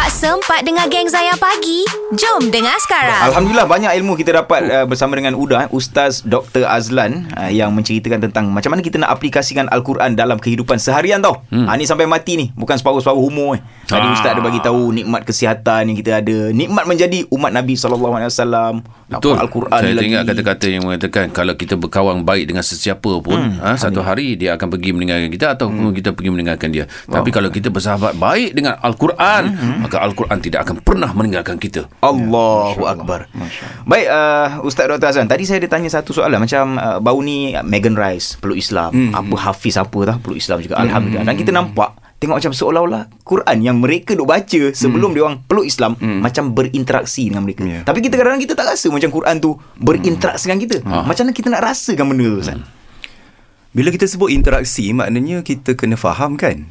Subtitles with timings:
[0.00, 1.84] Tak sempat dengar geng Zayan pagi?
[2.16, 3.20] Jom dengar sekarang.
[3.20, 7.68] Alhamdulillah banyak ilmu kita dapat uh, bersama dengan Uda eh, Ustaz Dr Azlan uh, yang
[7.76, 11.44] menceritakan tentang macam mana kita nak aplikasikan Al-Quran dalam kehidupan seharian tau.
[11.52, 11.68] Hmm.
[11.68, 13.62] Ha, ni sampai mati ni bukan separuh-separuh umur eh.
[13.84, 14.16] Tadi Ah.
[14.16, 18.32] Ustaz ada bagi tahu nikmat kesihatan yang kita ada, nikmat menjadi umat Nabi sallallahu alaihi
[18.32, 18.74] wasallam.
[19.10, 19.36] Betul.
[19.36, 20.16] Al-Quran Saya lagi.
[20.32, 23.58] kata-kata yang mengatakan kalau kita berkawan baik dengan sesiapa pun, hmm.
[23.60, 25.98] ha, satu hari dia akan pergi mendengarkan kita ataupun hmm.
[25.98, 26.88] kita pergi mendengarkan dia.
[27.04, 29.89] Tapi kalau kita bersahabat baik dengan Al-Quran, hmm.
[29.90, 31.90] Maka Al-Quran tidak akan pernah meninggalkan kita.
[31.98, 33.26] Allahu Akbar.
[33.90, 37.58] Baik uh, Ustaz Dr Azlan, tadi saya ada tanya satu soalan macam uh, baru ni
[37.66, 39.18] Megan Rice peluk Islam, hmm.
[39.18, 40.78] apa Hafiz apa dah peluk Islam juga.
[40.78, 41.26] Alhamdulillah.
[41.26, 45.66] Dan kita nampak tengok macam seolah-olah Quran yang mereka duk baca sebelum dia orang peluk
[45.66, 47.66] Islam macam berinteraksi dengan mereka.
[47.66, 47.82] Ya.
[47.82, 50.76] Tapi kita kadang-kadang kita tak rasa macam Quran tu berinteraksi dengan kita.
[50.86, 52.62] Macam mana kita nak rasakan benda tu Ustaz?
[53.74, 56.70] Bila kita sebut interaksi maknanya kita kena faham kan?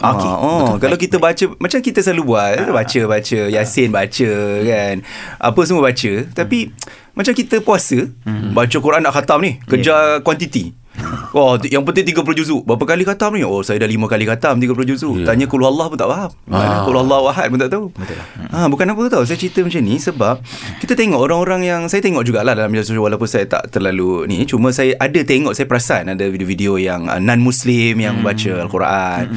[0.00, 0.78] Ah, Okey, oh, betul.
[0.82, 4.30] kalau kita baca macam kita selalu buat, baca baca Yasin baca
[4.64, 4.94] kan.
[5.38, 6.72] Apa semua baca, tapi
[7.12, 8.08] macam kita puasa,
[8.56, 10.72] baca Quran nak khatam ni, kejar kuantiti.
[11.32, 12.60] Oh, yang penting 30 juzuk.
[12.68, 13.40] Berapa kali khatam ni?
[13.40, 15.24] Oh, saya dah 5 kali khatam 30 juzuk.
[15.24, 16.30] Tanya qul Allah pun tak faham.
[16.44, 17.88] Mana qul Allah ahad pun tak tahu.
[17.88, 18.26] Betul lah.
[18.52, 19.24] Ha, bukan apa tahu.
[19.24, 20.44] Saya cerita macam ni sebab
[20.84, 24.44] kita tengok orang-orang yang saya tengok jugalah dalam media sosial walaupun saya tak terlalu ni.
[24.44, 29.32] Cuma saya ada tengok saya perasan ada video-video yang uh, non-muslim yang baca al-Quran.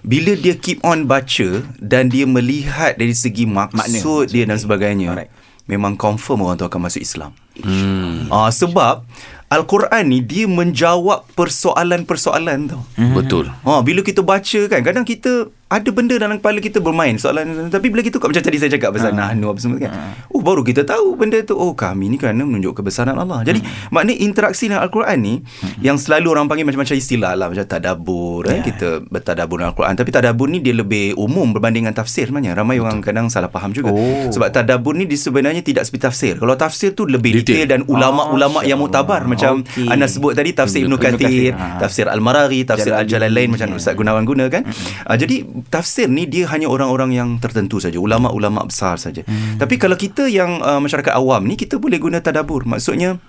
[0.00, 5.12] Bila dia keep on baca dan dia melihat dari segi maksud dia dan sebagainya.
[5.12, 5.32] Alright.
[5.68, 7.30] Memang confirm orang tu akan masuk Islam.
[7.62, 8.26] Hmm.
[8.26, 9.06] Uh, sebab
[9.50, 12.82] Al-Quran ni dia menjawab persoalan-persoalan tau.
[12.98, 13.14] Hmm.
[13.14, 13.50] Betul.
[13.50, 17.88] Ha, bila kita baca kan Kadang kita Ada benda dalam kepala kita bermain Soalan Tapi
[17.88, 19.30] bila kita Macam tadi saya cakap Pasal Ha.
[19.30, 19.94] nahnu apa semua kan
[20.26, 23.70] Oh baru kita tahu Benda tu Oh kami ni kerana Menunjuk kebesaran Allah Jadi Hmm.
[23.88, 25.34] maknanya interaksi dengan Al-Quran ni
[25.78, 28.52] Yang selalu orang panggil Macam-macam istilah lah Macam tadabur Ya.
[28.52, 28.62] eh.
[28.64, 32.76] Kita bertadabur dengan Al-Quran Tapi tadabur ni Dia lebih umum Berbanding dengan tafsir sebenarnya Ramai
[32.76, 34.26] orang kadang salah faham juga Oh.
[34.28, 37.62] Sebab tadabur ni sebenarnya tidak seperti tafsir Kalau tafsir tu lebih Detail.
[37.62, 39.22] detail Dan ulama-ulama yang Masya mutabar.
[39.24, 39.86] Macam Okey.
[39.86, 41.18] Anda sebut tadi Tafsir Ibn Ibnu Kathir.
[41.20, 41.78] Kathir Ha.
[41.78, 43.06] Tafsir Al-Maraghi Tafsir Jalalain.
[43.06, 43.76] Al-Jalalain Macam Ya.
[43.76, 44.66] Ustaz Gunawan guna kan
[45.04, 49.22] uh, Jadi tafsir ni Dia hanya orang-orang yang tertentu saja Ulama-ulama besar saja.
[49.60, 53.20] Tapi kalau kita yang uh, Masyarakat awam ni Kita boleh guna tadabur Maksudnya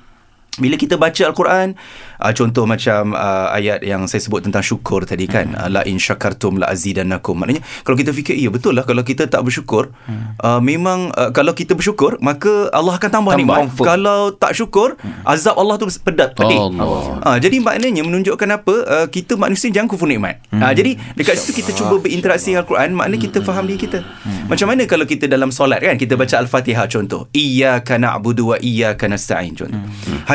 [0.59, 1.79] bila kita baca Al-Quran
[2.19, 5.95] uh, Contoh macam uh, ayat yang saya sebut tentang syukur tadi kan uh, La in
[5.95, 7.39] syakartum la azidannakum.
[7.39, 9.95] Maknanya kalau kita fikir Ya betul lah kalau kita tak bersyukur
[10.44, 13.85] uh, Memang uh, kalau kita bersyukur Maka Allah akan tambah, Tambah, nikmat confirm.
[13.88, 16.59] Kalau tak syukur Azab Allah tu pedat pedih.
[16.59, 17.23] Allah.
[17.23, 18.75] uh, Jadi maknanya menunjukkan apa?
[18.84, 20.44] Uh, Kita manusia jangan kufur nikmat.
[20.51, 24.03] Uh, Jadi dekat situ kita cuba berinteraksi dengan Al-Quran Maknanya kita faham diri kita.
[24.51, 27.31] Macam mana kalau kita dalam solat kan Kita baca Al-Fatihah contoh?
[27.31, 29.79] Iyaka na'budu wa iyaka nasta'in contoh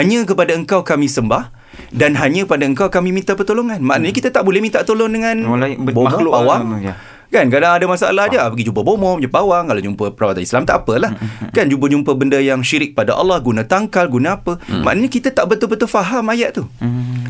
[0.06, 1.50] Hanya kepada engkau kami sembah
[1.90, 3.82] dan hanya pada engkau kami minta pertolongan.
[3.82, 5.34] Maknanya kita tak boleh minta tolong dengan
[5.82, 6.94] makhluk lah, ya.
[7.26, 10.86] Kan kadang ada masalah je pergi jumpa bomoh, jumpa pawang, kalau jumpa perawatan Islam tak
[10.86, 11.10] apalah.
[11.50, 14.62] kan jumpa-jumpa benda yang syirik pada Allah, guna tangkal, guna apa.
[14.70, 16.70] Maknanya kita tak betul-betul faham ayat tu.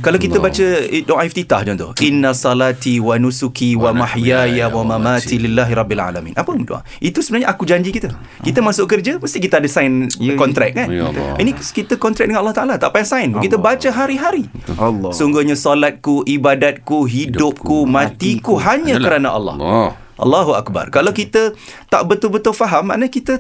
[0.06, 5.34] Kalau kita baca eh, doa iftitah contoh, inna salati wa nusuki wa mahyaya wa mamati
[5.34, 6.31] lillahi rabbil alamin.
[6.39, 6.87] Apa doa?
[7.03, 8.15] Itu sebenarnya aku janji kita.
[8.39, 10.39] Kita masuk kerja mesti kita ada sign Ya, ya.
[10.39, 10.87] kontrak kan.
[10.95, 11.11] Ya.
[11.43, 13.34] Ini kita kontrak dengan Allah Taala, tak payah sign.
[13.34, 14.47] Kita baca hari-hari.
[14.78, 15.11] Allah.
[15.11, 19.59] Sungguhnya solatku, ibadatku, hidupku, matiku hanya kerana Allah.
[19.59, 20.06] Allah.
[20.16, 20.88] Allahu Akbar.
[20.88, 21.53] Kalau kita
[21.93, 23.34] tak betul-betul faham, maknanya kita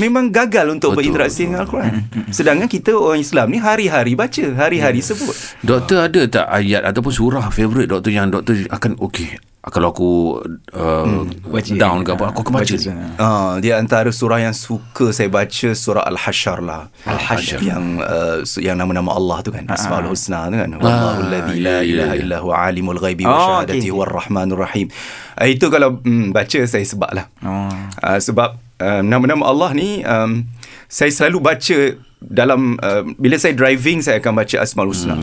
[0.00, 1.12] memang gagal untuk Betul.
[1.12, 1.92] berinteraksi dengan Al-Quran.
[2.32, 5.36] Sedangkan kita orang Islam ni hari-hari baca, hari-hari sebut.
[5.60, 10.42] Doktor ada tak ayat ataupun surah favorite doktor yang doktor akan okey kalau aku
[10.74, 11.72] uh, Baca.
[11.78, 13.06] down ke apa aku akan baca, Baca ni.
[13.14, 16.90] Uh, dia antara surah yang suka saya baca surah Al-Hasyr lah.
[17.06, 17.62] Al-Hasyr.
[17.62, 19.62] Yang uh, yang nama-nama Allah tu kan.
[19.70, 20.66] Asmaul Husna tu kan.
[20.82, 22.22] Wallahu alladhi la ya, ya, ilaha ya.
[22.26, 24.90] illa huwa alimul ghaibi wa syahadati huwa rahmanur rahim.
[25.38, 27.26] Uh, itu kalau mm, baca saya sebab lah.
[27.46, 27.70] Oh.
[28.02, 30.42] Uh, sebab uh, nama-nama Allah ni um,
[30.90, 31.78] saya selalu baca
[32.18, 35.22] dalam uh, bila saya driving saya akan baca Asmaul Husna.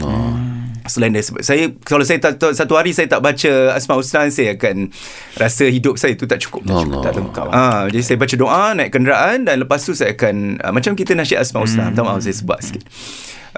[0.89, 4.25] Selain dari sebab saya kalau saya tak, tak- satu hari saya tak baca Asmaul Husna
[4.27, 4.89] saya akan
[5.37, 6.65] rasa hidup saya itu tak cukup.
[6.65, 6.89] Tak cukup.
[6.89, 7.01] Allah.
[7.05, 7.45] Tak lengkap.
[7.53, 11.13] Ah, jadi saya baca doa naik kenderaan dan lepas tu saya akan uh, macam kita
[11.13, 11.93] nasyid Asmaul Husna.
[11.93, 12.83] Minta maaf saya sebab sikit.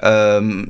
[0.01, 0.67] Um,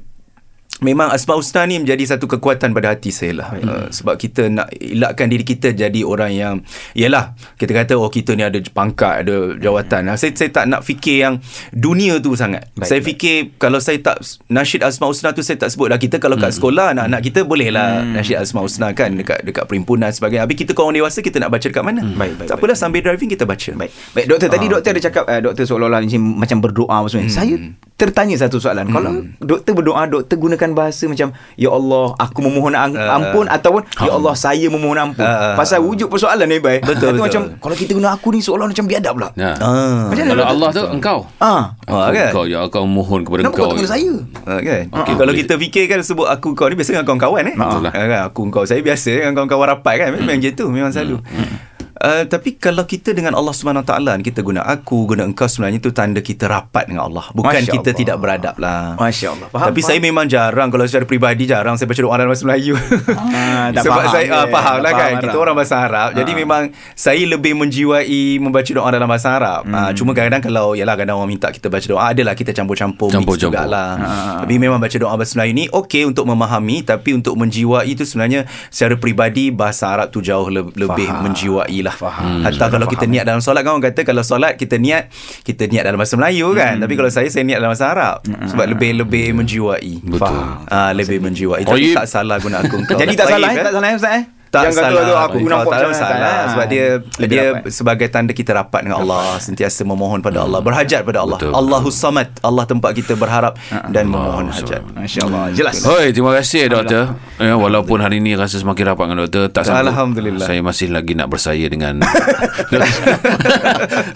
[0.82, 3.54] Memang Asmaul Husna ni menjadi satu kekuatan pada hati saya lah.
[3.54, 6.54] Uh, sebab kita nak elakkan diri kita jadi orang yang
[6.98, 10.10] Yelah Kita kata oh kita ni ada pangkat Ada jawatan.
[10.10, 11.38] Nah, saya, saya tak nak fikir yang
[11.70, 12.66] Dunia tu sangat.
[12.74, 13.10] Baik, Saya baik.
[13.14, 16.50] fikir Kalau saya tak Nasyid Asmaul Husna tu Saya tak sebut lah Kita kalau kat
[16.50, 18.02] sekolah Anak-anak kita boleh lah.
[18.02, 20.50] Nasyid Asmaul Husna kan Dekat dekat perhimpunan sebagainya.
[20.50, 22.02] Habis kita kalau orang dewasa Kita nak baca dekat mana?
[22.18, 23.70] Baik, baik, Tak apalah sambil driving kita baca.
[23.78, 23.92] Baik.
[24.18, 27.30] Baik doktor tadi Ah, doktor ada cakap uh, doktor seolah-olah macam berdoa semua.
[27.30, 27.54] Saya
[28.00, 28.90] tertanya satu soalan.
[28.90, 32.88] Kalau doktor berdoa doktor gunakan gunakan bahasa macam ya Allah aku memohon Ah.
[33.12, 35.22] ampun ataupun ya Allah saya memohon ampun.
[35.22, 36.82] Ah, ah, Pasal wujud persoalan ni baik.
[36.82, 37.22] Betul, betul.
[37.22, 39.30] macam kalau kita guna aku ni seolah macam biadab pula.
[39.36, 39.52] Ya.
[39.58, 40.08] Ah.
[40.08, 40.46] Macam mana Kalau.
[40.50, 41.20] Allah tu engkau.
[41.38, 41.76] Ah.
[41.86, 42.30] Ah, Aku kan?
[42.32, 43.66] Engkau ya aku mohon kepada Kenapa engkau.
[43.66, 44.14] kau tak guna saya?
[44.42, 44.82] Ah, kan?
[44.90, 45.42] Okey, Kalau boleh.
[45.42, 47.56] kita fikir kan sebut aku kau ni biasa dengan kawan-kawan eh.
[47.56, 47.92] Betul lah.
[47.92, 48.22] Ah, kan?
[48.30, 50.08] Aku kau saya biasa dengan kawan-kawan rapat kan.
[50.14, 50.42] Memang Hmm.
[50.42, 51.20] gitu, memang selalu.
[52.02, 55.78] Uh, tapi kalau kita dengan Allah Subhanahu Taala ni, kita guna aku guna engkau sebenarnya
[55.78, 57.94] itu tanda kita rapat dengan Allah bukan Masya kita Allah.
[57.96, 59.48] tidak beradab lah Masya Allah.
[59.48, 59.88] Faham, tapi faham.
[59.88, 63.86] saya memang jarang kalau secara peribadi jarang saya baca doa dalam bahasa Melayu Ah, sebab
[63.94, 64.34] faham saya dia.
[64.34, 66.38] ah, faham lah kan faham kita orang bahasa Arab jadi Ah.
[66.38, 66.62] memang
[66.96, 71.30] saya lebih menjiwai membaca doa dalam bahasa Arab Ah, cuma kadang-kadang kalau yalah kadang orang
[71.30, 73.62] minta kita baca doa adalah kita campur-campur mix Campur-campur.
[73.62, 74.08] jugalah Ah.
[74.42, 78.44] tapi memang baca doa bahasa Melayu ni okey untuk memahami tapi untuk menjiwai itu sebenarnya
[78.68, 81.22] secara peribadi bahasa Arab tu jauh le- lebih Faham.
[81.26, 82.42] menjiwai lah Faham.
[82.42, 85.12] hatta kalau kita niat dalam solat kan orang kata kalau solat kita niat
[85.42, 88.16] kita niat dalam bahasa Melayu kan tapi kalau saya saya niat dalam bahasa Arab
[88.48, 90.20] sebab lebih lebih menjiwai Betul.
[90.20, 90.66] Faham.
[90.68, 91.96] Ah lebih menjiwai tapi Tayyib.
[91.96, 93.58] tak salah guna aku Jadi tak salah eh?
[93.60, 94.24] Tak salah eh Ustaz eh?
[94.52, 97.44] Tak Yang kata salah tu aku guna tak macam salah mana, sebab dia Lebih dia
[97.56, 97.72] rapat.
[97.72, 101.56] sebagai tanda kita rapat dengan Allah sentiasa memohon pada Allah berhajat pada Allah Betul.
[101.56, 103.56] Allahus samad Allah tempat kita berharap
[103.88, 105.44] dan memohon hajat Masya Allah.
[105.52, 105.80] Jelas.
[105.82, 107.16] Hoi, terima kasih doktor.
[107.40, 109.88] Ya, walaupun hari ini rasa semakin rapat dengan doktor, tak sanggup.
[109.88, 110.44] Alhamdulillah.
[110.44, 112.04] Saya masih lagi nak bersaya dengan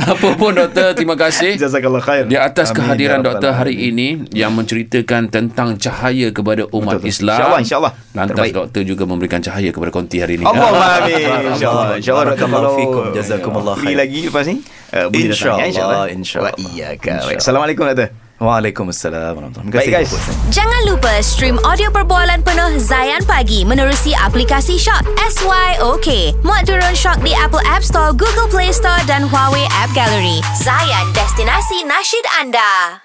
[0.06, 1.56] Apa pun doktor, terima kasih.
[1.56, 2.24] Jazakallah khair.
[2.28, 7.02] Di atas Amin, kehadiran ya doktor hari ini yang menceritakan tentang cahaya kepada umat Betul,
[7.02, 7.14] betul.
[7.14, 7.38] Islam.
[7.38, 7.94] InsyaAllah, insyaAllah.
[8.12, 8.54] Lantas Terbaik.
[8.54, 10.44] doktor juga memberikan cahaya kepada konti hari ini.
[10.50, 11.54] Allah amin.
[11.54, 11.88] InsyaAllah.
[12.02, 12.26] InsyaAllah.
[12.34, 13.04] Barakallahu Kalau fikum.
[13.14, 14.02] Jazakumullah Free khair.
[14.02, 14.56] lagi lepas ni.
[14.58, 16.06] uh, datang, InsyaAllah, ya, InsyaAllah.
[16.10, 16.54] insyaAllah.
[16.54, 17.10] Wa iyyaka.
[17.22, 17.40] InsyaAllah.
[17.40, 18.10] Assalamualaikum doktor.
[18.36, 20.12] Waalaikumsalam warahmatullahi Baik guys.
[20.52, 26.36] Jangan lupa stream audio perbualan penuh Zayan Pagi menerusi aplikasi Shock SYOK.
[26.44, 30.44] Muat turun Shock di Apple App Store, Google Play Store dan Huawei App Gallery.
[30.60, 33.05] Zayan, destinasi nasyid anda.